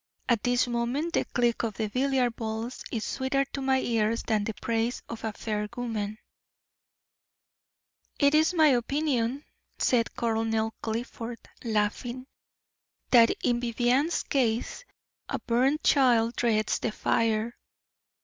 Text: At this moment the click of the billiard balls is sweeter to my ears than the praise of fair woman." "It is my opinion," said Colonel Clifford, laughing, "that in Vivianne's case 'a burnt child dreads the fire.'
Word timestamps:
At 0.27 0.41
this 0.41 0.67
moment 0.67 1.13
the 1.13 1.25
click 1.25 1.61
of 1.61 1.75
the 1.75 1.85
billiard 1.87 2.35
balls 2.35 2.83
is 2.91 3.03
sweeter 3.03 3.45
to 3.53 3.61
my 3.61 3.81
ears 3.81 4.23
than 4.23 4.43
the 4.45 4.55
praise 4.55 5.03
of 5.07 5.19
fair 5.37 5.69
woman." 5.77 6.17
"It 8.17 8.33
is 8.33 8.55
my 8.55 8.69
opinion," 8.69 9.45
said 9.77 10.15
Colonel 10.15 10.73
Clifford, 10.81 11.37
laughing, 11.63 12.25
"that 13.11 13.29
in 13.43 13.59
Vivianne's 13.59 14.23
case 14.23 14.85
'a 15.29 15.37
burnt 15.37 15.83
child 15.83 16.35
dreads 16.35 16.79
the 16.79 16.91
fire.' 16.91 17.53